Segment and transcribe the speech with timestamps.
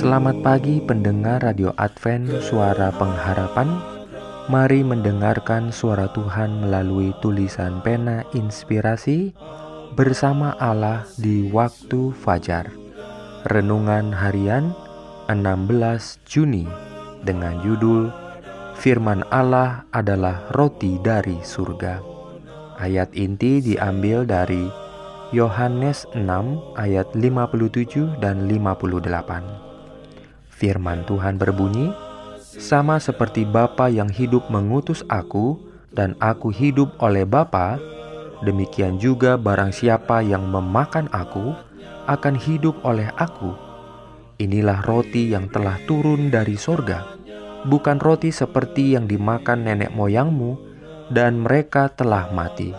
[0.00, 3.68] Selamat pagi pendengar Radio Advent Suara Pengharapan
[4.48, 9.36] Mari mendengarkan suara Tuhan melalui tulisan pena inspirasi
[9.92, 12.72] bersama Allah di waktu fajar.
[13.52, 14.72] Renungan harian
[15.28, 15.68] 16
[16.24, 16.64] Juni
[17.20, 18.08] dengan judul
[18.80, 22.00] Firman Allah adalah roti dari surga.
[22.80, 24.64] Ayat inti diambil dari
[25.36, 26.24] Yohanes 6
[26.80, 29.69] ayat 57 dan 58.
[30.60, 31.88] Firman Tuhan berbunyi,
[32.44, 35.56] "Sama seperti Bapa yang hidup mengutus aku
[35.96, 37.80] dan aku hidup oleh Bapa,
[38.44, 41.56] demikian juga barang siapa yang memakan aku
[42.04, 43.56] akan hidup oleh aku."
[44.36, 47.08] Inilah roti yang telah turun dari sorga,
[47.64, 50.60] bukan roti seperti yang dimakan nenek moyangmu,
[51.08, 52.76] dan mereka telah mati.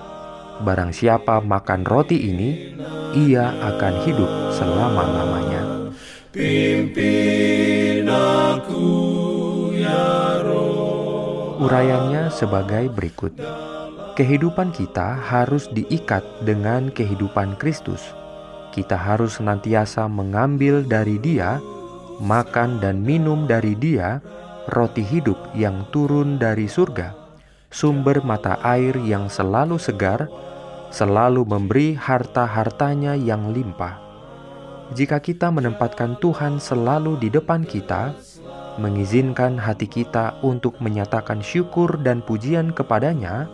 [0.61, 2.78] Barang siapa makan roti ini,
[3.17, 5.89] ia akan hidup selama-lamanya.
[6.31, 7.41] Pimpin
[11.72, 13.31] Urayanya sebagai berikut.
[14.19, 18.03] Kehidupan kita harus diikat dengan kehidupan Kristus
[18.72, 21.59] kita harus senantiasa mengambil dari Dia,
[22.23, 24.23] makan dan minum dari Dia,
[24.72, 27.11] roti hidup yang turun dari surga,
[27.67, 30.31] sumber mata air yang selalu segar,
[30.89, 34.00] selalu memberi harta-hartanya yang limpah.
[34.91, 38.11] Jika kita menempatkan Tuhan selalu di depan kita,
[38.80, 43.50] mengizinkan hati kita untuk menyatakan syukur dan pujian kepadanya,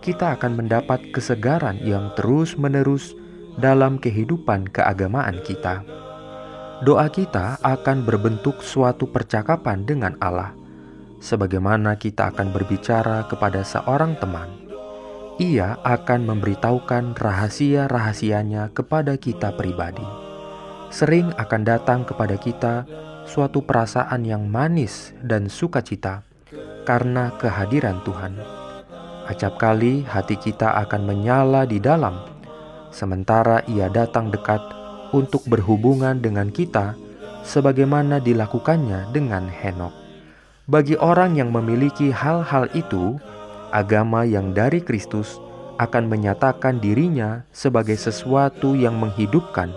[0.00, 3.12] kita akan mendapat kesegaran yang terus-menerus
[3.60, 5.84] dalam kehidupan keagamaan kita.
[6.80, 10.56] Doa kita akan berbentuk suatu percakapan dengan Allah,
[11.20, 14.48] sebagaimana kita akan berbicara kepada seorang teman.
[15.36, 20.04] Ia akan memberitahukan rahasia-rahasianya kepada kita pribadi.
[20.88, 22.88] Sering akan datang kepada kita
[23.30, 26.26] suatu perasaan yang manis dan sukacita
[26.82, 28.34] karena kehadiran Tuhan.
[29.30, 32.18] Acap kali hati kita akan menyala di dalam
[32.90, 34.58] sementara ia datang dekat
[35.14, 36.98] untuk berhubungan dengan kita
[37.46, 39.94] sebagaimana dilakukannya dengan Henok.
[40.66, 43.18] Bagi orang yang memiliki hal-hal itu,
[43.70, 45.38] agama yang dari Kristus
[45.78, 49.70] akan menyatakan dirinya sebagai sesuatu yang menghidupkan,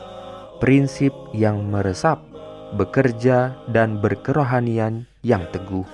[0.58, 2.33] prinsip yang meresap,
[2.76, 5.86] bekerja, dan berkerohanian yang teguh.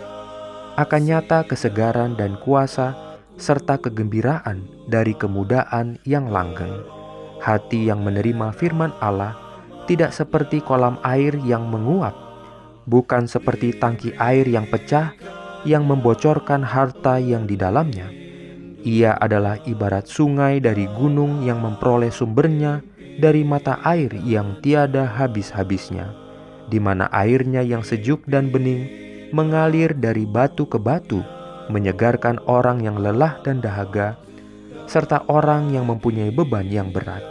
[0.79, 2.95] Akan nyata kesegaran dan kuasa
[3.39, 6.83] serta kegembiraan dari kemudaan yang langgeng.
[7.39, 9.35] Hati yang menerima firman Allah
[9.87, 12.13] tidak seperti kolam air yang menguap,
[12.83, 15.15] bukan seperti tangki air yang pecah
[15.63, 18.11] yang membocorkan harta yang di dalamnya.
[18.79, 22.79] Ia adalah ibarat sungai dari gunung yang memperoleh sumbernya
[23.19, 26.15] dari mata air yang tiada habis-habisnya,
[26.69, 28.87] di mana airnya yang sejuk dan bening
[29.29, 31.21] mengalir dari batu ke batu,
[31.69, 34.17] menyegarkan orang yang lelah dan dahaga
[34.89, 37.21] serta orang yang mempunyai beban yang berat.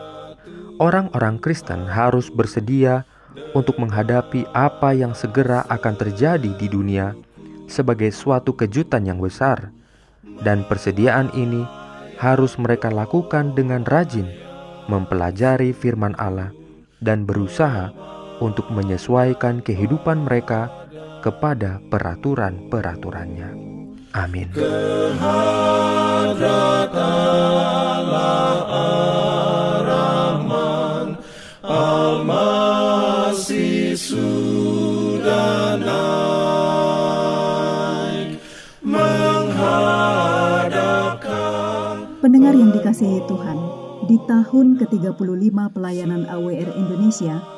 [0.79, 3.03] Orang-orang Kristen harus bersedia
[3.51, 7.19] untuk menghadapi apa yang segera akan terjadi di dunia
[7.67, 9.75] sebagai suatu kejutan yang besar,
[10.47, 11.67] dan persediaan ini
[12.23, 14.31] harus mereka lakukan dengan rajin,
[14.87, 16.55] mempelajari firman Allah,
[17.03, 17.91] dan berusaha
[18.39, 20.71] untuk menyesuaikan kehidupan mereka
[21.21, 23.51] kepada peraturan-peraturannya.
[24.15, 24.49] Amin.
[42.19, 43.59] Pendengar yang dikasihi Tuhan,
[44.09, 47.58] di tahun ke-35 pelayanan AWR Indonesia,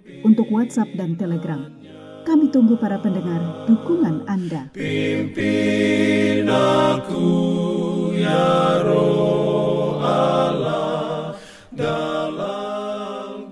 [0.21, 1.67] untuk WhatsApp dan Telegram.
[2.21, 4.69] Kami tunggu para pendengar dukungan Anda.
[4.77, 7.29] Pimpin aku
[8.13, 11.33] ya roh Allah
[11.73, 13.49] dalam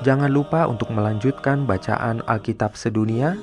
[0.00, 3.34] Jangan lupa untuk melanjutkan bacaan Alkitab sedunia.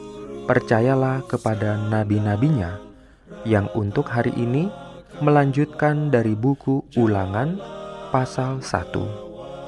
[0.48, 2.80] Percayalah kepada nabi-nabinya
[3.44, 4.72] yang untuk hari ini
[5.20, 7.60] melanjutkan dari buku Ulangan
[8.16, 9.27] pasal 1.